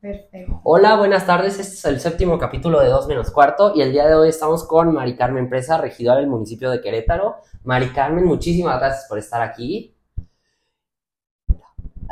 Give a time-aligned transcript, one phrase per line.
[0.00, 0.60] Perfecto.
[0.64, 1.58] Hola, buenas tardes.
[1.58, 4.64] Este es el séptimo capítulo de 2 menos cuarto y el día de hoy estamos
[4.66, 7.36] con Mari Carmen Presa, regidora del municipio de Querétaro.
[7.64, 9.94] Mari Carmen, muchísimas gracias por estar aquí.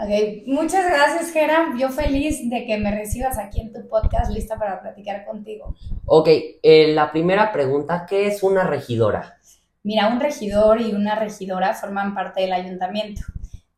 [0.01, 1.75] Ok, muchas gracias, Gera.
[1.79, 5.75] Yo feliz de que me recibas aquí en tu podcast, lista para platicar contigo.
[6.05, 6.29] Ok,
[6.63, 9.39] eh, la primera pregunta, ¿qué es una regidora?
[9.83, 13.23] Mira, un regidor y una regidora forman parte del ayuntamiento.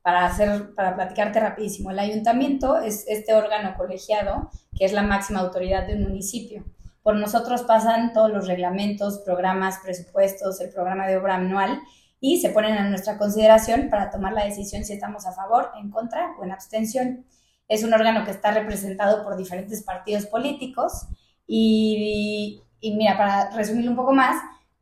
[0.02, 5.40] Para, hacer, para platicarte rapidísimo, el ayuntamiento es este órgano colegiado que es la máxima
[5.40, 6.64] autoridad de un municipio.
[7.02, 11.80] Por nosotros pasan todos los reglamentos, programas, presupuestos, el programa de obra anual
[12.20, 15.90] y se ponen a nuestra consideración para tomar la decisión si estamos a favor, en
[15.90, 17.24] contra o en abstención.
[17.68, 21.08] Es un órgano que está representado por diferentes partidos políticos
[21.46, 24.36] y, y mira, para resumirlo un poco más,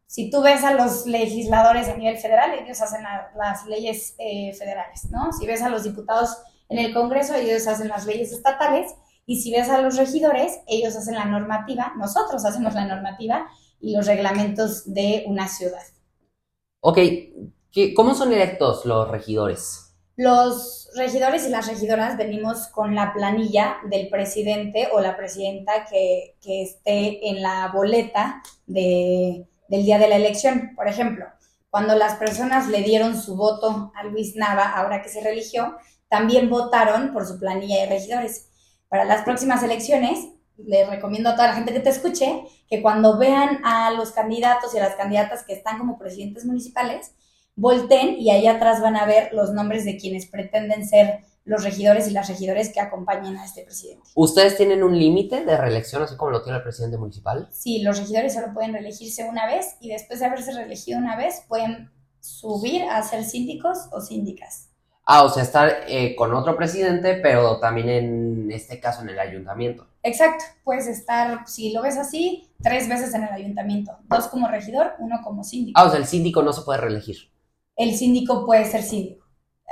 [0.08, 4.54] si tú ves a los legisladores a nivel federal, ellos hacen la, las leyes eh,
[4.54, 5.32] federales, ¿no?
[5.34, 6.36] Si ves a los diputados
[6.70, 8.94] en el Congreso, ellos hacen las leyes estatales,
[9.26, 13.46] y si ves a los regidores, ellos hacen la normativa, nosotros hacemos la normativa
[13.80, 15.82] y los reglamentos de una ciudad.
[16.80, 16.96] Ok,
[17.70, 19.94] ¿qué- ¿cómo son electos los regidores?
[20.16, 26.36] Los regidores y las regidoras venimos con la planilla del presidente o la presidenta que,
[26.40, 30.72] que esté en la boleta de, del día de la elección.
[30.74, 31.26] Por ejemplo,
[31.70, 35.76] cuando las personas le dieron su voto a Luis Nava, ahora que se religió,
[36.08, 38.48] también votaron por su planilla de regidores.
[38.88, 43.18] Para las próximas elecciones, le recomiendo a toda la gente que te escuche que cuando
[43.18, 47.12] vean a los candidatos y a las candidatas que están como presidentes municipales,
[47.54, 52.06] volteen y ahí atrás van a ver los nombres de quienes pretenden ser los regidores
[52.08, 54.10] y las regidores que acompañan a este presidente.
[54.14, 57.48] ¿Ustedes tienen un límite de reelección, así como lo tiene el presidente municipal?
[57.50, 61.42] Sí, los regidores solo pueden reelegirse una vez y después de haberse reelegido una vez
[61.48, 61.90] pueden
[62.20, 64.68] subir a ser síndicos o síndicas.
[65.06, 69.18] Ah, o sea, estar eh, con otro presidente, pero también en este caso en el
[69.18, 69.86] ayuntamiento.
[70.02, 74.92] Exacto, puedes estar, si lo ves así, tres veces en el ayuntamiento, dos como regidor,
[74.98, 75.80] uno como síndico.
[75.80, 77.16] Ah, o sea, el síndico no se puede reelegir.
[77.74, 79.24] El síndico puede ser síndico,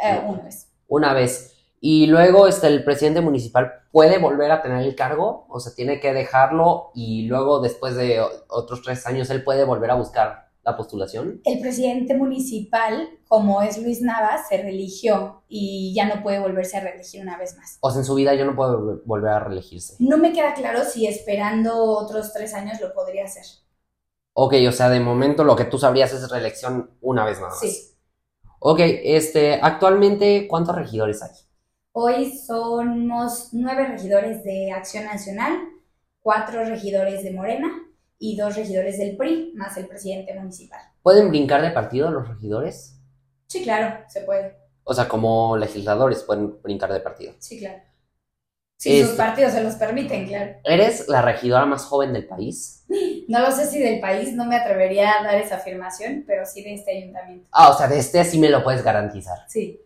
[0.02, 0.72] eh, una vez.
[0.88, 1.55] una vez.
[1.80, 6.00] Y luego este, el presidente municipal puede volver a tener el cargo, o sea, tiene
[6.00, 10.76] que dejarlo y luego después de otros tres años él puede volver a buscar la
[10.76, 11.40] postulación.
[11.44, 16.80] El presidente municipal, como es Luis Navas, se religió y ya no puede volverse a
[16.80, 17.78] reelegir una vez más.
[17.80, 19.94] O sea, en su vida ya no puede vol- volver a reelegirse.
[20.00, 23.44] No me queda claro si esperando otros tres años lo podría hacer.
[24.32, 27.60] Ok, o sea, de momento lo que tú sabrías es reelección una vez nada más.
[27.60, 27.92] Sí.
[28.58, 31.30] Ok, este, actualmente, ¿cuántos regidores hay?
[31.98, 35.56] Hoy somos nueve regidores de Acción Nacional,
[36.20, 37.68] cuatro regidores de Morena
[38.18, 40.78] y dos regidores del PRI, más el presidente municipal.
[41.02, 43.00] ¿Pueden brincar de partido los regidores?
[43.46, 44.58] Sí, claro, se puede.
[44.84, 47.32] O sea, como legisladores pueden brincar de partido.
[47.38, 47.82] Sí, claro.
[48.76, 50.52] Si sus Este- partidos se los permiten, claro.
[50.64, 52.84] ¿Eres la regidora más joven del país?
[53.28, 56.62] No lo sé si del país, no me atrevería a dar esa afirmación, pero sí
[56.62, 57.48] de este ayuntamiento.
[57.50, 59.38] Ah, o sea, de este sí me lo puedes garantizar.
[59.48, 59.80] Sí.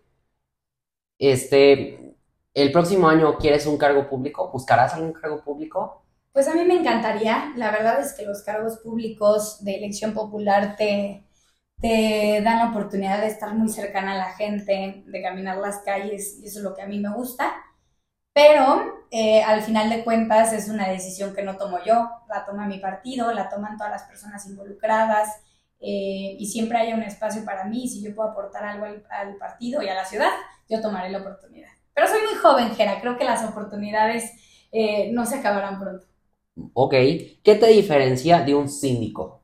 [1.21, 2.17] Este,
[2.55, 6.03] el próximo año quieres un cargo público, buscarás algún cargo público.
[6.33, 10.77] Pues a mí me encantaría, la verdad es que los cargos públicos de elección popular
[10.77, 11.23] te,
[11.79, 16.39] te dan la oportunidad de estar muy cercana a la gente, de caminar las calles,
[16.41, 17.53] y eso es lo que a mí me gusta.
[18.33, 22.67] Pero eh, al final de cuentas es una decisión que no tomo yo, la toma
[22.67, 25.29] mi partido, la toman todas las personas involucradas
[25.81, 27.89] eh, y siempre hay un espacio para mí.
[27.89, 30.31] Si yo puedo aportar algo al, al partido y a la ciudad,
[30.69, 31.69] yo tomaré la oportunidad.
[31.95, 34.31] Pero soy muy joven, Gera, creo que las oportunidades
[34.73, 36.07] eh, no se acabarán pronto.
[36.73, 36.93] Ok,
[37.45, 39.43] ¿qué te diferencia de un síndico?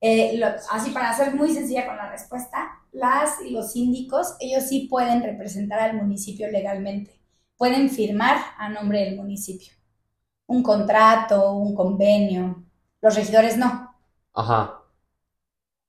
[0.00, 4.64] Eh, lo- así para ser muy sencilla con la respuesta, las y los síndicos, ellos
[4.64, 7.18] sí pueden representar al municipio legalmente,
[7.56, 9.72] pueden firmar a nombre del municipio,
[10.46, 12.64] un contrato, un convenio,
[13.02, 13.94] los regidores no.
[14.34, 14.75] Ajá.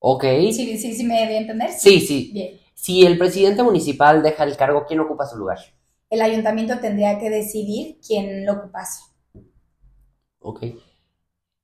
[0.09, 0.23] Ok.
[0.53, 1.69] ¿Sí, sí, sí me debe entender?
[1.71, 2.31] Sí, sí.
[2.33, 2.59] Bien.
[2.73, 5.57] Si el presidente municipal deja el cargo, ¿quién ocupa su lugar?
[6.09, 9.01] El ayuntamiento tendría que decidir quién lo ocupase.
[10.39, 10.61] Ok.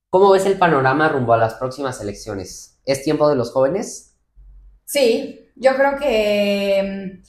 [0.10, 2.80] ¿Cómo ves el panorama rumbo a las próximas elecciones?
[2.86, 4.16] ¿Es tiempo de los jóvenes?
[4.86, 7.22] Sí, yo creo que...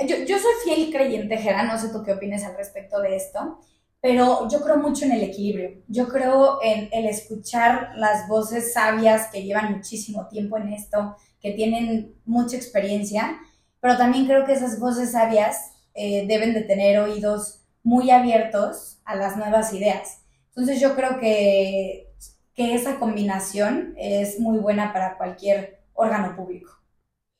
[0.00, 3.16] mm, Yo, yo soy fiel creyente, Gera, no sé tú qué opinas al respecto de
[3.16, 3.60] esto,
[4.04, 5.82] pero yo creo mucho en el equilibrio.
[5.88, 11.52] Yo creo en el escuchar las voces sabias que llevan muchísimo tiempo en esto, que
[11.52, 13.38] tienen mucha experiencia,
[13.80, 19.16] pero también creo que esas voces sabias eh, deben de tener oídos muy abiertos a
[19.16, 20.20] las nuevas ideas.
[20.48, 22.12] Entonces yo creo que,
[22.54, 26.72] que esa combinación es muy buena para cualquier órgano público.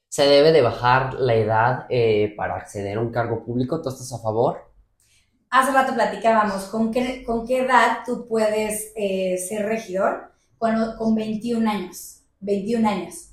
[0.08, 3.82] ¿Se debe de bajar la edad eh, para acceder a un cargo público?
[3.82, 4.73] ¿Tú estás a favor?
[5.54, 10.32] Hace rato platicábamos, ¿con qué, con qué edad tú puedes eh, ser regidor?
[10.58, 12.22] Con, con 21 años.
[12.40, 13.30] 21 años.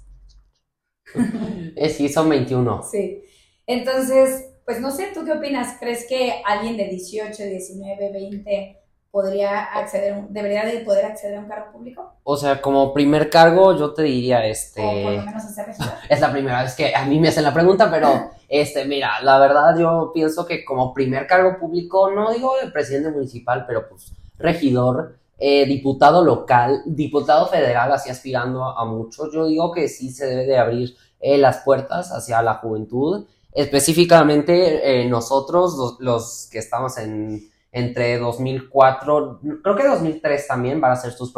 [1.76, 2.84] Eh, sí, son 21.
[2.84, 3.24] Sí.
[3.66, 5.78] Entonces, pues no sé, ¿tú qué opinas?
[5.80, 8.78] ¿Crees que alguien de 18, 19, 20
[9.10, 12.16] podría acceder, debería de poder acceder a un cargo público?
[12.24, 14.82] O sea, como primer cargo, yo te diría, este...
[14.82, 15.94] O por lo menos hacer regidor.
[16.10, 19.40] Es la primera vez que a mí me hacen la pregunta, pero, este, mira, la
[19.40, 24.12] verdad yo pienso que como primer cargo público, no digo el presidente municipal, pero pues
[24.38, 30.12] regidor, eh, diputado local, diputado federal, así aspirando a, a mucho, yo digo que sí
[30.12, 36.50] se debe de abrir eh, las puertas hacia la juventud, específicamente eh, nosotros, los, los
[36.52, 41.32] que estamos en entre 2004, creo que 2003 también van a ser sus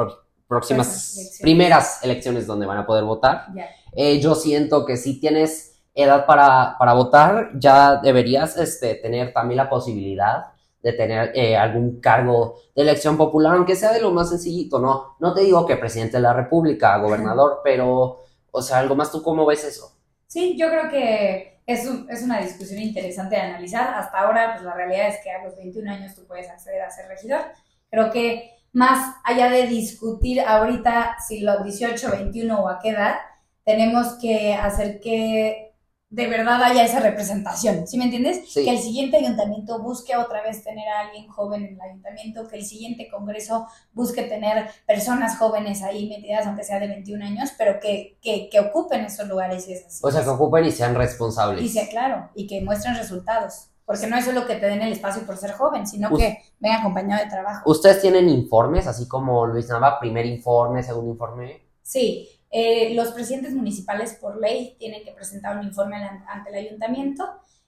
[0.47, 1.39] próximas Elecciones.
[1.41, 3.45] primeras elecciones donde van a poder votar.
[3.91, 9.57] Eh, yo siento que si tienes edad para, para votar, ya deberías este, tener también
[9.57, 10.45] la posibilidad
[10.81, 15.15] de tener eh, algún cargo de elección popular, aunque sea de lo más sencillito, ¿no?
[15.19, 18.19] No te digo que presidente de la república, gobernador, pero,
[18.51, 19.95] o sea, algo más, ¿tú cómo ves eso?
[20.27, 23.93] Sí, yo creo que es, un- es una discusión interesante de analizar.
[23.93, 26.89] Hasta ahora, pues la realidad es que a los 21 años tú puedes acceder a
[26.91, 27.41] ser regidor.
[27.89, 33.15] Creo que más allá de discutir ahorita si los 18, 21 o a qué edad,
[33.63, 35.72] tenemos que hacer que
[36.13, 38.47] de verdad haya esa representación, ¿sí me entiendes?
[38.47, 38.63] Sí.
[38.63, 42.57] Que el siguiente ayuntamiento busque otra vez tener a alguien joven en el ayuntamiento, que
[42.57, 47.79] el siguiente congreso busque tener personas jóvenes ahí metidas, aunque sea de 21 años, pero
[47.79, 51.63] que, que, que ocupen esos lugares y esas O sea, que ocupen y sean responsables.
[51.63, 53.69] y sea claro, y que muestren resultados.
[53.83, 56.77] Porque no es solo que te den el espacio por ser joven, sino que venga
[56.79, 57.69] acompañado de trabajo.
[57.69, 61.63] ¿Ustedes tienen informes, así como Luis Nava, primer informe, segundo informe?
[61.81, 65.95] Sí, eh, los presidentes municipales por ley tienen que presentar un informe
[66.27, 67.27] ante el ayuntamiento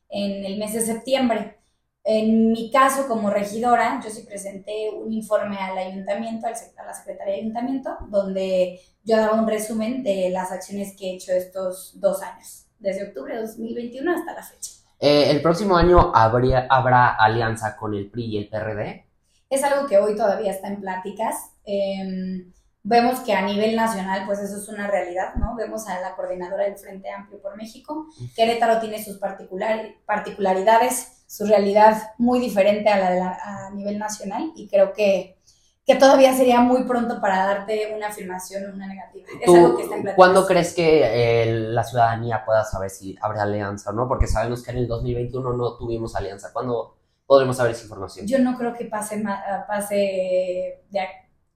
[0.10, 1.58] en el mes de septiembre.
[2.04, 7.34] En mi caso, como regidora, yo sí presenté un informe al ayuntamiento, a la Secretaría
[7.34, 12.22] de Ayuntamiento, donde yo daba un resumen de las acciones que he hecho estos dos
[12.22, 14.72] años, desde octubre de 2021 hasta la fecha.
[15.00, 19.04] Eh, el próximo año habría, habrá alianza con el PRI y el PRD.
[19.50, 21.54] Es algo que hoy todavía está en pláticas.
[21.66, 22.46] Eh,
[22.88, 25.56] vemos que a nivel nacional, pues eso es una realidad, ¿no?
[25.56, 28.06] Vemos a la coordinadora del Frente Amplio por México.
[28.36, 33.98] Querétaro tiene sus particular, particularidades, su realidad muy diferente a la de la- a nivel
[33.98, 35.40] nacional y creo que,
[35.84, 39.26] que todavía sería muy pronto para darte una afirmación o una negativa.
[39.40, 40.06] Es ¿Tú, algo que está en.
[40.16, 44.08] ¿Cuándo crees que eh, la ciudadanía pueda saber si habrá alianza o no?
[44.08, 46.54] Porque sabemos que en el 2021 no tuvimos alianza.
[46.54, 48.28] ¿Cuándo podremos saber esa información?
[48.28, 49.24] Yo no creo que pase,
[49.68, 51.00] pase de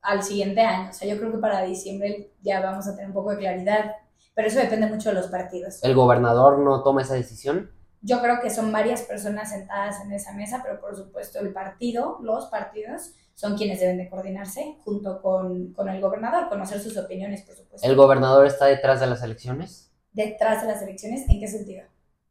[0.01, 0.89] al siguiente año.
[0.89, 3.95] O sea, yo creo que para diciembre ya vamos a tener un poco de claridad.
[4.33, 5.83] Pero eso depende mucho de los partidos.
[5.83, 7.71] ¿El gobernador no toma esa decisión?
[8.01, 12.17] Yo creo que son varias personas sentadas en esa mesa, pero por supuesto el partido,
[12.21, 17.41] los partidos, son quienes deben de coordinarse junto con, con el gobernador, conocer sus opiniones,
[17.41, 17.85] por supuesto.
[17.85, 19.91] ¿El gobernador está detrás de las elecciones?
[20.13, 21.83] Detrás de las elecciones, ¿en qué sentido?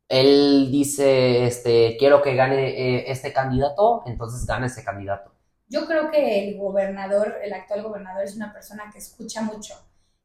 [0.08, 5.32] Él dice, este, quiero que gane eh, este candidato, entonces gana ese candidato.
[5.68, 9.74] Yo creo que el gobernador, el actual gobernador, es una persona que escucha mucho.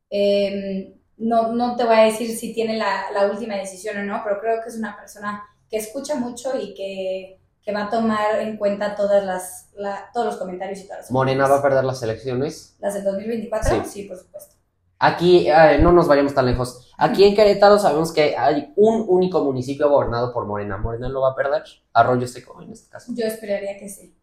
[0.10, 4.22] Eh, no, no te voy a decir si tiene la, la última decisión o no,
[4.24, 8.40] pero creo que es una persona que escucha mucho y que, que va a tomar
[8.40, 11.84] en cuenta todas las, la- todos los comentarios y todas las Morena va a perder
[11.84, 12.76] las elecciones.
[12.80, 13.84] ¿Las del 2024?
[13.86, 13.90] Sí.
[13.90, 14.56] Sí, por supuesto.
[15.00, 16.94] Aquí, eh, no nos vayamos tan lejos.
[16.98, 20.78] Aquí en Querétaro sabemos que hay un único municipio gobernado por Morena.
[20.78, 21.64] Morena lo va a perder.
[21.92, 23.12] Arroyo Seco, en este caso.
[23.14, 24.16] Yo esperaría que sí.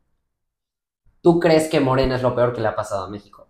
[1.23, 3.49] ¿Tú crees que Morena es lo peor que le ha pasado a México?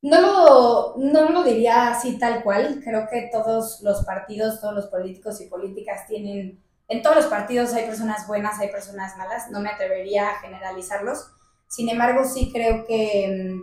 [0.00, 2.80] No lo, no lo diría así tal cual.
[2.84, 7.74] Creo que todos los partidos, todos los políticos y políticas tienen, en todos los partidos
[7.74, 9.50] hay personas buenas, hay personas malas.
[9.50, 11.32] No me atrevería a generalizarlos.
[11.66, 13.60] Sin embargo, sí creo que,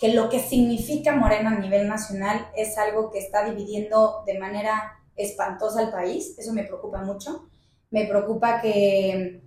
[0.00, 4.98] que lo que significa Morena a nivel nacional es algo que está dividiendo de manera
[5.16, 6.34] espantosa al país.
[6.38, 7.48] Eso me preocupa mucho.
[7.90, 9.42] Me preocupa que,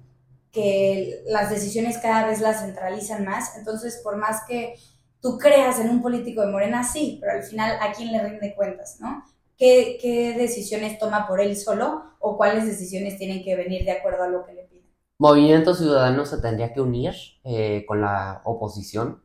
[0.52, 3.58] que las decisiones cada vez las centralizan más.
[3.58, 4.76] Entonces, por más que
[5.22, 8.56] tú creas en un político de Morena, sí, pero al final, ¿a quién le rinde
[8.56, 9.24] cuentas, no?
[9.58, 14.24] ¿Qué, qué decisiones toma por él solo o cuáles decisiones tienen que venir de acuerdo
[14.24, 14.72] a lo que le piden?
[15.18, 19.22] ¿Movimiento Ciudadano se tendría que unir eh, con la oposición?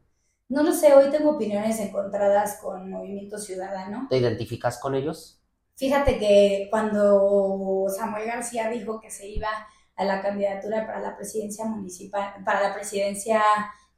[0.49, 4.06] No lo sé, hoy tengo opiniones encontradas con Movimiento Ciudadano.
[4.11, 5.42] ¿Te identificas con ellos?
[5.75, 9.49] Fíjate que cuando Samuel García dijo que se iba
[9.97, 13.43] a la candidatura para la presidencia municipal, para la presidencia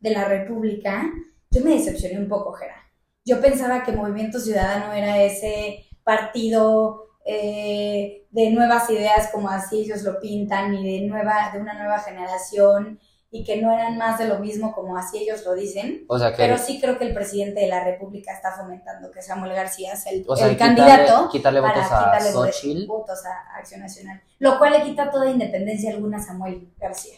[0.01, 1.11] de la República,
[1.51, 2.77] yo me decepcioné un poco, Jera.
[3.25, 10.03] Yo pensaba que Movimiento Ciudadano era ese partido eh, de nuevas ideas, como así ellos
[10.03, 12.99] lo pintan, y de, nueva, de una nueva generación,
[13.31, 16.05] y que no eran más de lo mismo como así ellos lo dicen.
[16.09, 16.37] O sea que.
[16.39, 20.13] Pero sí creo que el presidente de la República está fomentando que Samuel García sea
[20.13, 24.23] el, o sea, el quitarle- candidato quitarle para votos a quitarle votos a Acción Nacional.
[24.39, 27.17] Lo cual le quita toda independencia alguna a Samuel García.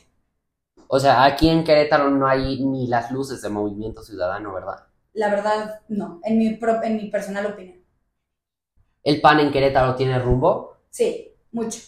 [0.88, 4.86] O sea, aquí en Querétaro no hay ni las luces de movimiento ciudadano, ¿verdad?
[5.12, 7.78] La verdad, no, en mi, pro- en mi personal opinión.
[9.04, 10.78] El PAN en Querétaro tiene rumbo.
[10.90, 11.80] Sí, mucho.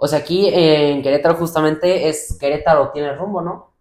[0.00, 3.74] O sea, aquí eh, en Querétaro justamente es Querétaro tiene rumbo, ¿no?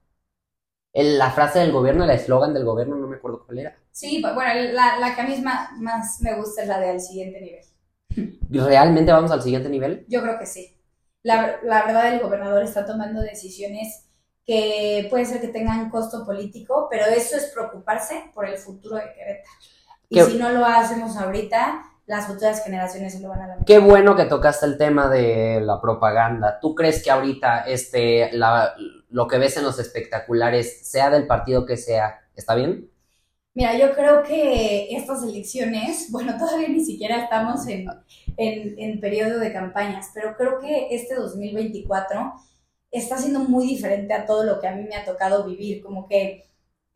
[0.94, 3.76] El- la frase del gobierno, el eslogan del gobierno, no me acuerdo cuál era.
[3.92, 6.90] Sí, bu- bueno, la, la que a mí ma- más me gusta es la de
[6.92, 7.66] al siguiente nivel.
[8.50, 10.06] ¿Realmente vamos al siguiente nivel?
[10.08, 10.76] Yo creo que sí.
[11.24, 14.06] La, la verdad, el gobernador está tomando decisiones
[14.46, 19.14] que puede ser que tengan costo político, pero eso es preocuparse por el futuro de
[19.14, 19.50] Querétaro.
[20.10, 23.66] Y ¿Qué- si no lo hacemos ahorita, las futuras generaciones se lo van a lamentar.
[23.66, 26.60] Qué bueno que tocaste el tema de la propaganda.
[26.60, 28.74] ¿Tú crees que ahorita este, la-
[29.10, 32.89] lo que ves en los espectaculares, sea del partido que sea, está bien?
[33.54, 37.88] Mira, yo creo que estas elecciones, bueno, todavía ni siquiera estamos en,
[38.38, 42.34] en, en periodo de campañas, pero creo que este 2024
[42.92, 46.08] está siendo muy diferente a todo lo que a mí me ha tocado vivir, como
[46.08, 46.49] que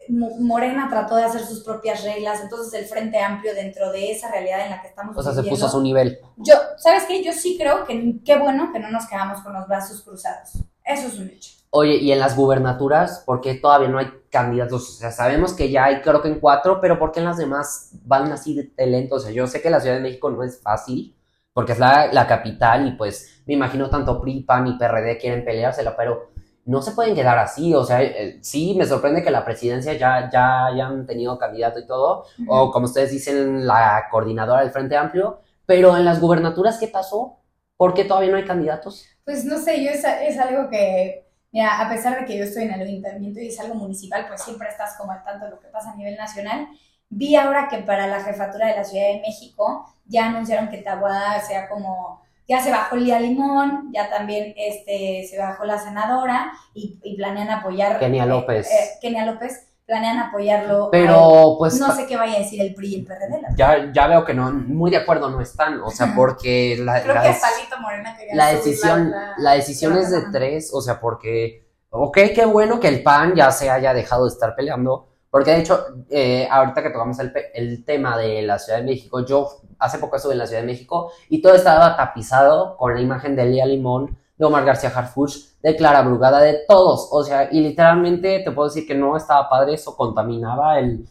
[0.10, 4.66] Morena trató de hacer sus propias reglas, entonces el Frente Amplio dentro de esa realidad
[4.66, 6.20] en la que estamos O sea, se puso a su nivel.
[6.38, 7.24] Yo, ¿sabes qué?
[7.24, 10.64] Yo sí creo que qué bueno que no nos quedamos con los brazos cruzados.
[10.84, 11.52] Eso es un hecho.
[11.70, 14.90] Oye, y en las gubernaturas, ¿por qué todavía no hay candidatos?
[14.90, 17.38] O sea, sabemos que ya hay creo que en cuatro, pero ¿por qué en las
[17.38, 19.16] demás van así de, de lento?
[19.16, 21.16] O sea, yo sé que la Ciudad de México no es fácil,
[21.54, 25.46] porque es la, la capital y pues me imagino tanto PRI, PAN y PRD quieren
[25.46, 26.33] peleársela, pero
[26.66, 27.74] no se pueden quedar así.
[27.74, 31.86] O sea, eh, sí, me sorprende que la presidencia ya, ya hayan tenido candidato y
[31.88, 36.88] todo, o como ustedes dicen, la coordinadora del Frente Amplio, pero en las gubernaturas, ¿qué
[36.88, 37.40] pasó?
[37.78, 39.06] ¿Por qué todavía no hay candidatos?
[39.26, 42.64] Pues no sé, yo es, es algo que, mira, a pesar de que yo estoy
[42.64, 45.60] en el ayuntamiento y es algo municipal, pues siempre estás como al tanto de lo
[45.60, 46.68] que pasa a nivel nacional.
[47.10, 51.40] Vi ahora que para la jefatura de la Ciudad de México ya anunciaron que Tabuada
[51.42, 57.00] sea como, ya se bajó Lía Limón, ya también este, se bajó la senadora y,
[57.04, 58.00] y planean apoyar.
[58.00, 58.70] Kenia eh, López.
[58.70, 60.90] eh, Kenia López, planean apoyarlo.
[60.92, 61.80] Pero pues...
[61.80, 63.42] no sé qué vaya a decir el PRI y el PRD.
[63.56, 67.16] ya, ya veo que no, muy de acuerdo no están, o sea, porque la, Creo
[67.16, 70.22] la que dec- hasta Lito Morena quería la decisión, la- la decisión la- es de
[70.32, 74.32] tres, o sea, porque, ok, qué bueno que el PAN ya se haya dejado de
[74.34, 78.78] estar peleando, porque de hecho, eh, ahorita que tocamos el, el tema de la Ciudad
[78.78, 82.78] de México, yo hace poco estuve en la Ciudad de México y todo estaba tapizado
[82.78, 87.10] con la imagen de Lía Limón, de Omar García Harfuch, de Clara Brugada, de todos,
[87.12, 91.04] o sea, y literalmente te puedo decir que no estaba padre, eso contaminaba el,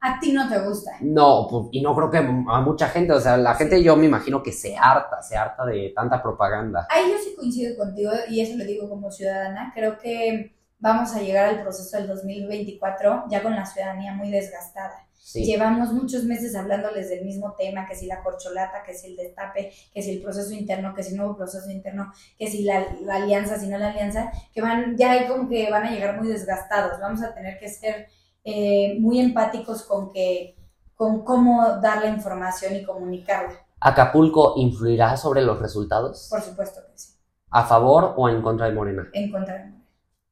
[0.00, 0.90] A ti no te gusta.
[1.00, 4.06] no, pues, y no creo que a mucha gente, o sea, la gente yo me
[4.06, 6.88] imagino que se harta, se harta de tanta propaganda.
[6.90, 9.70] Ahí yo sí coincido contigo y eso lo digo como ciudadana.
[9.72, 15.04] Creo que vamos a llegar al proceso del 2024 ya con la ciudadanía muy desgastada.
[15.14, 15.44] Sí.
[15.44, 19.72] Llevamos muchos meses hablándoles del mismo tema, que si la corcholata, que si el destape,
[19.92, 23.16] que si el proceso interno, que si el nuevo proceso interno, que si la, la
[23.16, 26.98] alianza, si no la alianza, que van ya como que van a llegar muy desgastados.
[27.00, 28.06] Vamos a tener que ser
[28.44, 30.56] eh, muy empáticos con que
[30.94, 33.52] con cómo dar la información y comunicarla.
[33.80, 36.26] ¿Acapulco influirá sobre los resultados?
[36.30, 37.12] Por supuesto que sí,
[37.50, 39.08] ¿A favor o en contra de Morena?
[39.12, 39.77] en contra de Morena.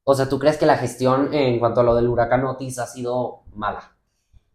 [0.09, 2.87] O sea, ¿tú crees que la gestión en cuanto a lo del huracán Otis ha
[2.87, 3.97] sido mala?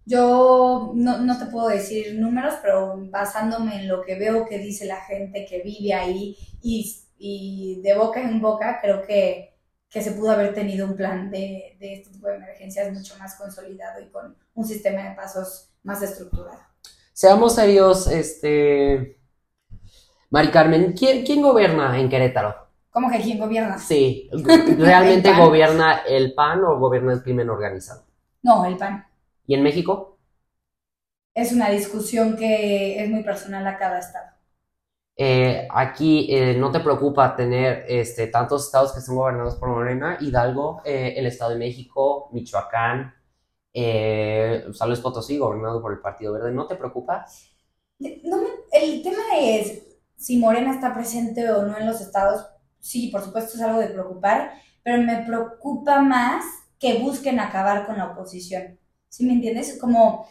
[0.05, 4.85] Yo no, no te puedo decir números, pero basándome en lo que veo que dice
[4.85, 9.57] la gente que vive ahí y, y de boca en boca, creo que,
[9.89, 13.35] que se pudo haber tenido un plan de, de este tipo de emergencias mucho más
[13.35, 16.59] consolidado y con un sistema de pasos más estructurado.
[17.11, 19.19] Seamos serios, este...
[20.29, 22.70] Mari Carmen, ¿quién, quién gobierna en Querétaro?
[22.91, 23.77] ¿Cómo que quién gobierna?
[23.77, 24.29] Sí,
[24.77, 28.03] ¿realmente gobierna el PAN o gobierna el crimen organizado?
[28.43, 29.05] No, el PAN.
[29.47, 30.17] ¿Y en México?
[31.33, 34.31] Es una discusión que es muy personal a cada estado.
[35.15, 40.17] Eh, aquí eh, no te preocupa tener este, tantos estados que son gobernados por Morena,
[40.19, 43.13] Hidalgo, eh, el Estado de México, Michoacán,
[43.73, 47.25] San Luis Potosí, gobernado por el Partido Verde, ¿no te preocupa?
[47.99, 48.37] No
[48.71, 49.83] el tema es
[50.15, 52.45] si Morena está presente o no en los estados,
[52.81, 54.51] sí, por supuesto es algo de preocupar,
[54.83, 56.43] pero me preocupa más
[56.79, 58.79] que busquen acabar con la oposición.
[59.07, 59.77] ¿Sí me entiendes?
[59.79, 60.27] Como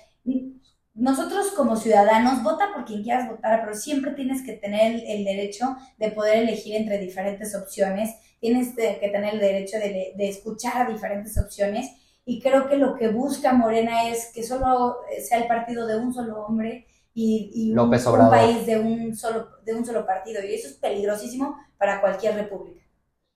[0.94, 5.76] nosotros como ciudadanos, vota por quien quieras votar, pero siempre tienes que tener el, derecho
[5.98, 11.38] de poder elegir entre diferentes opciones, tienes que tener el derecho de, escuchar a diferentes
[11.38, 11.90] opciones
[12.24, 16.12] y creo que lo que busca Morena es que solo sea el partido de un
[16.12, 17.90] solo hombre y, y un,
[18.30, 20.42] país de un, solo, de un solo partido.
[20.44, 22.80] Y eso es peligrosísimo para cualquier república.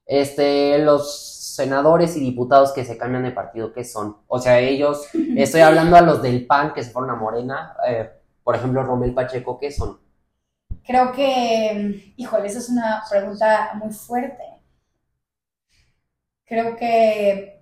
[0.06, 4.18] Este, los senadores y diputados que se cambian de partido, ¿qué son?
[4.26, 8.10] O sea, ellos, estoy hablando a los del PAN que se fueron a Morena, eh,
[8.42, 9.98] por ejemplo, Romel Pacheco, ¿qué son?
[10.86, 14.42] Creo que, híjole, esa es una pregunta muy fuerte.
[16.44, 17.53] Creo que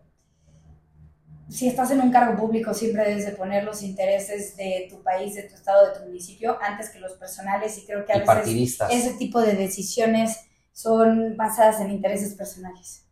[1.53, 5.35] si estás en un cargo público siempre debes de poner los intereses de tu país,
[5.35, 8.27] de tu estado, de tu municipio antes que los personales y creo que a veces
[8.27, 8.91] partidistas.
[8.91, 10.39] ese tipo de decisiones
[10.73, 13.07] son basadas en intereses personales.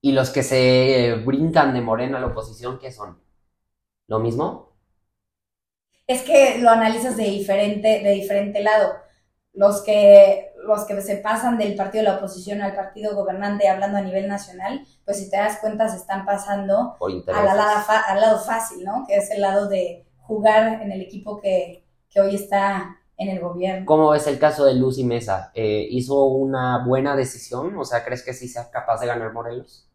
[0.00, 3.18] Y los que se eh, brincan de Morena a la oposición, ¿qué son?
[4.06, 4.72] ¿Lo mismo?
[6.06, 8.94] Es que lo analizas de diferente, de diferente lado.
[9.52, 13.98] Los que, los que se pasan del partido de la oposición al partido gobernante hablando
[13.98, 17.44] a nivel nacional, pues si te das cuenta se están pasando Por a intereses.
[17.44, 19.04] la lada fa- al lado fácil, ¿no?
[19.06, 23.40] Que es el lado de jugar en el equipo que, que hoy está en el
[23.40, 23.84] gobierno.
[23.86, 25.50] ¿Cómo ves el caso de Lucy Mesa?
[25.54, 27.76] Eh, ¿Hizo una buena decisión?
[27.78, 29.88] O sea, ¿crees que sí sea capaz de ganar Morelos?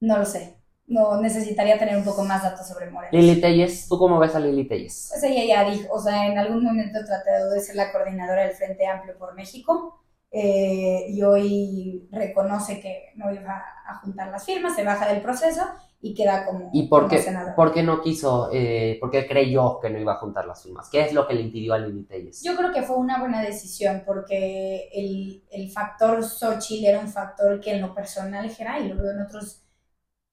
[0.00, 0.56] No lo sé.
[0.86, 3.14] No necesitaría tener un poco más datos sobre Morelos.
[3.14, 5.08] Lili Telles, ¿tú cómo ves a Lili Telles?
[5.10, 8.52] Pues ella ya dijo, o sea, en algún momento trató de ser la coordinadora del
[8.54, 10.03] Frente Amplio por México
[10.36, 15.62] eh, y hoy reconoce que no iba a juntar las firmas, se baja del proceso
[16.00, 17.54] y queda como, ¿Y por qué, senadora.
[17.54, 20.88] por qué no quiso, eh, por qué creyó que no iba a juntar las firmas?
[20.90, 22.42] ¿Qué es lo que le impidió a Lili Telles?
[22.42, 27.60] Yo creo que fue una buena decisión porque el, el factor Xochitl era un factor
[27.60, 29.62] que en lo personal, Gera, y lo veo en otros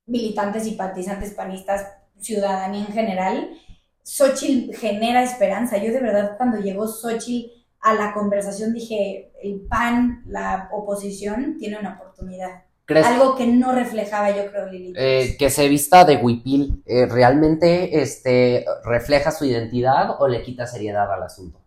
[0.07, 1.85] militantes y partizantes panistas,
[2.17, 3.51] ciudadanía en general,
[4.03, 5.77] Xochitl genera esperanza.
[5.77, 11.79] Yo de verdad cuando llegó Xochitl a la conversación dije, el PAN, la oposición, tiene
[11.79, 12.63] una oportunidad.
[12.85, 14.93] ¿Crees Algo que no reflejaba yo creo Lili.
[14.97, 20.67] eh, que se vista de huipil eh, realmente este, refleja su identidad o le quita
[20.67, 21.59] seriedad al asunto?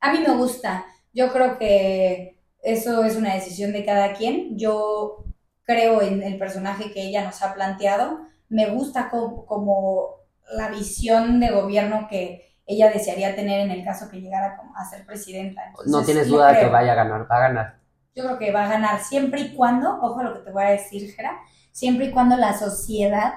[0.00, 0.84] A mí me gusta.
[1.12, 4.58] Yo creo que eso es una decisión de cada quien.
[4.58, 5.24] Yo
[5.64, 8.20] creo en el personaje que ella nos ha planteado.
[8.48, 10.16] Me gusta co- como,
[10.54, 15.04] la visión de gobierno que ella desearía tener en el caso que llegara a ser
[15.06, 15.62] presidenta.
[15.86, 17.78] no tienes duda de que vaya a ganar, va a ganar.
[18.14, 20.64] Yo creo que va a ganar siempre y cuando, ojo a lo que te voy
[20.64, 21.38] a decir, Jera,
[21.70, 23.32] siempre y cuando la sociedad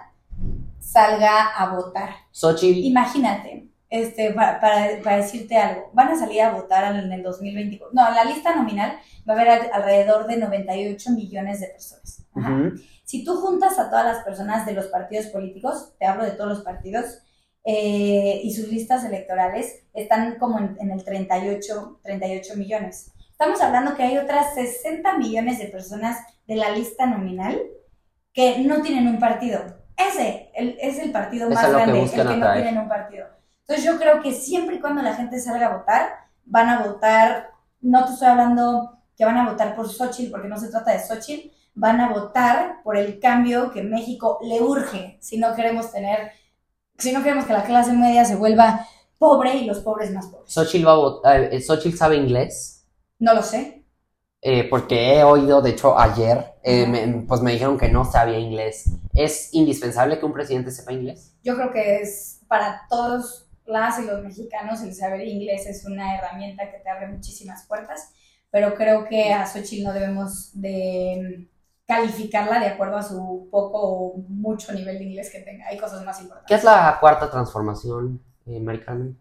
[0.80, 2.10] salga a votar.
[2.32, 7.24] Xochitl, Imagínate, este, para, para, para decirte algo, van a salir a votar en el
[7.24, 7.94] 2024.
[7.94, 12.24] No, en la lista nominal va a haber al- alrededor de 98 millones de personas.
[12.36, 12.72] Ajá.
[13.04, 16.50] Si tú juntas a todas las personas de los partidos políticos, te hablo de todos
[16.50, 17.20] los partidos,
[17.66, 23.12] eh, y sus listas electorales están como en, en el 38, 38 millones.
[23.32, 27.60] Estamos hablando que hay otras 60 millones de personas de la lista nominal
[28.34, 29.62] que no tienen un partido.
[29.98, 33.26] Ese el- es el partido más grande, el que no tienen un partido.
[33.62, 36.10] Entonces yo creo que siempre y cuando la gente salga a votar,
[36.46, 37.50] van a votar,
[37.82, 41.00] no te estoy hablando que van a votar por Xochitl, porque no se trata de
[41.00, 46.32] Xochitl, van a votar por el cambio que México le urge si no queremos tener,
[46.98, 50.52] si no queremos que la clase media se vuelva pobre y los pobres más pobres.
[50.52, 52.86] Xochitl, va a vot- eh, Xochitl sabe inglés.
[53.20, 53.82] No lo sé.
[54.48, 58.38] eh, porque he oído, de hecho, ayer, eh, me- pues me dijeron que no sabía
[58.38, 58.92] inglés.
[59.16, 61.34] ¿Es indispensable que un presidente sepa inglés?
[61.44, 66.16] Yo creo que es para todos las y los mexicanos el saber inglés es una
[66.16, 68.12] herramienta que te abre muchísimas puertas,
[68.52, 71.48] pero creo que a Xochitl no debemos de
[71.88, 75.68] calificarla de acuerdo a su poco o mucho nivel de inglés que tenga.
[75.68, 76.48] Hay cosas más importantes.
[76.50, 79.18] ¿Qué es la cuarta transformación, eh, Carmen?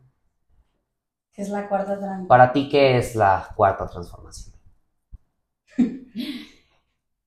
[1.32, 4.54] ¿Qué es la cuarta trans- Para ti, ¿qué es la cuarta transformación?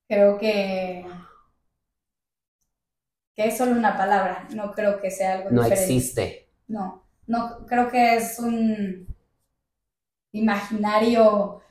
[0.08, 1.06] Creo que
[3.36, 5.84] que es solo una palabra, no creo que sea algo No diferente.
[5.94, 6.50] existe.
[6.68, 9.08] No, no, creo que es un
[10.32, 11.62] imaginario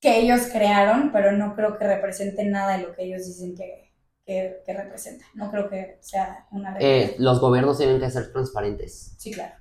[0.00, 3.92] que ellos crearon, pero no creo que represente nada de lo que ellos dicen que,
[4.24, 5.24] que, que representa.
[5.34, 9.54] No creo que sea una Eh, los gobiernos tienen que ser transparentes sí, claro,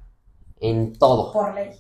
[0.60, 1.34] en todo.
[1.34, 1.71] por ley.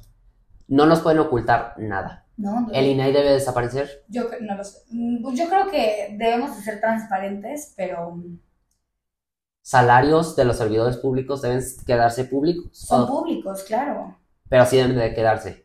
[0.67, 2.25] No nos pueden ocultar nada.
[2.37, 2.69] ¿no?
[2.73, 4.03] ¿El INAI debe desaparecer?
[4.07, 4.79] Yo no lo sé.
[4.91, 8.39] Mm, Yo creo que debemos de ser transparentes, pero mm,
[9.61, 12.77] ¿Salarios de los servidores públicos deben quedarse públicos?
[12.77, 14.17] son O- públicos, claro.
[14.49, 15.63] pero sí deben de quedarse.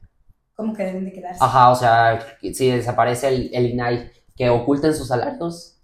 [0.55, 1.43] ¿Cómo que deben de quedarse?
[1.43, 5.81] Ajá, o sea, si desaparece el, el INAI, que oculten sus salarios.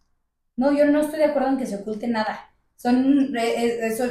[0.56, 2.52] No, yo no estoy de acuerdo en que se oculte nada.
[2.76, 4.04] Son eh, eh, eso,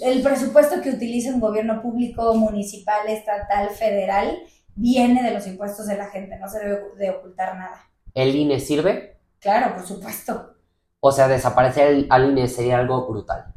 [0.00, 4.38] el presupuesto que utiliza un gobierno público, municipal, estatal, federal,
[4.74, 7.80] viene de los impuestos de la gente, no se debe de ocultar nada.
[8.12, 9.20] ¿El INE sirve?
[9.38, 10.56] Claro, por supuesto.
[11.00, 13.54] O sea, desaparecer el, al INE sería algo brutal.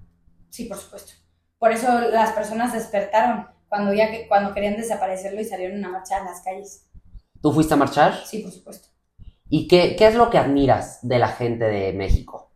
[0.49, 1.13] Sí, por supuesto.
[1.57, 6.21] Por eso las personas despertaron cuando ya que, cuando querían desaparecerlo y salieron a marchar
[6.21, 6.85] a las calles.
[7.41, 8.15] ¿Tú fuiste a marchar?
[8.25, 8.89] Sí, por supuesto.
[9.49, 12.51] ¿Y qué, qué es lo que admiras de la gente de México?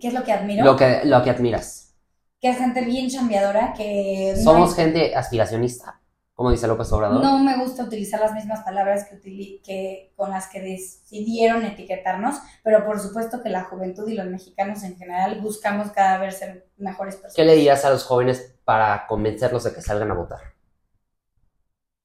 [0.00, 0.64] ¿Qué es lo que admiro?
[0.64, 1.94] Lo que, lo que admiras.
[2.40, 4.34] Que es gente bien chambeadora, que...
[4.36, 6.00] no Somos hay- gente aspiracionista,
[6.34, 7.22] como dice López Obrador.
[7.22, 12.98] No me gusta utilizar las mismas palabras que, con las que decidieron etiquetarnos, pero por
[13.00, 17.36] supuesto que la juventud y los mexicanos en general buscamos cada vez ser mejores personas.
[17.36, 20.40] ¿Qué le dirías a los jóvenes para convencerlos de que salgan a votar?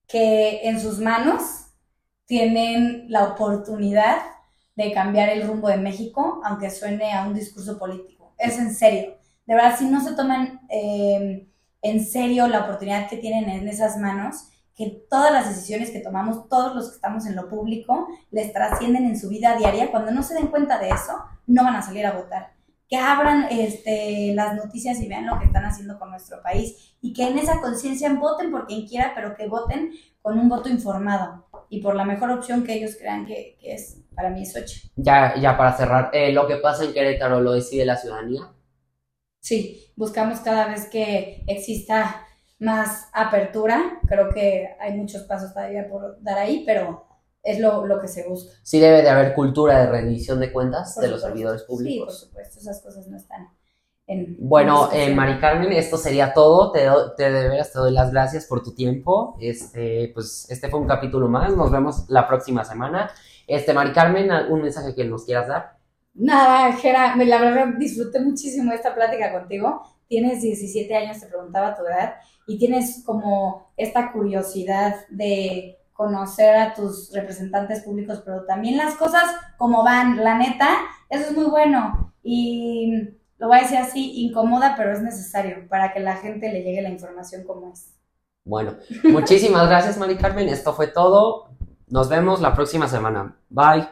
[0.08, 1.68] Que en sus manos
[2.26, 4.18] tienen la oportunidad
[4.76, 8.36] de cambiar el rumbo de México, aunque suene a un discurso político.
[8.38, 9.18] Es en serio.
[9.46, 11.48] De verdad, si no se toman eh,
[11.82, 16.48] en serio la oportunidad que tienen en esas manos, que todas las decisiones que tomamos,
[16.50, 20.22] todos los que estamos en lo público, les trascienden en su vida diaria, cuando no
[20.22, 21.14] se den cuenta de eso,
[21.48, 22.52] no van a salir a votar.
[22.88, 27.12] Que abran este, las noticias y vean lo que están haciendo con nuestro país y
[27.12, 31.48] que en esa conciencia voten por quien quiera, pero que voten con un voto informado
[31.70, 34.04] y por la mejor opción que ellos crean que, que es.
[34.16, 34.90] Para mí es Xochitl.
[34.96, 38.42] Ya, ya para cerrar, eh, lo que pasa en Querétaro lo decide la ciudadanía.
[39.40, 42.24] Sí, buscamos cada vez que exista
[42.60, 44.00] más apertura.
[44.08, 47.06] Creo que hay muchos pasos todavía por dar ahí, pero
[47.44, 48.52] es lo, lo que se busca.
[48.64, 51.78] Sí debe de haber cultura de rendición de cuentas Por de los servidores Sí, por
[51.78, 52.20] públicos.
[52.20, 53.48] supuesto, esas cosas no están
[54.08, 54.36] en...
[54.40, 56.72] Bueno, en eh, Mari Carmen, esto sería todo.
[56.74, 59.38] Te, do- te de veras te doy las gracias por tu tiempo.
[59.40, 61.56] Este, pues, este fue un capítulo más.
[61.56, 63.12] Nos vemos la próxima semana.
[63.48, 65.77] Este, Mari Carmen, ¿algún mensaje que nos quieras dar?
[66.18, 69.84] Nada, Jera, la verdad disfruté muchísimo esta plática contigo.
[70.08, 72.16] Tienes 17 años, te preguntaba tu edad,
[72.48, 79.24] y tienes como esta curiosidad de conocer a tus representantes públicos, pero también las cosas
[79.58, 80.70] como van, la neta,
[81.10, 82.14] eso es muy bueno.
[82.24, 82.94] Y
[83.38, 86.82] lo voy a decir así, incomoda, pero es necesario para que la gente le llegue
[86.82, 87.94] la información como es.
[88.46, 90.48] Bueno, muchísimas gracias, Mari Carmen.
[90.48, 91.50] Esto fue todo.
[91.88, 93.36] Nos vemos la próxima semana.
[93.50, 93.88] Bye.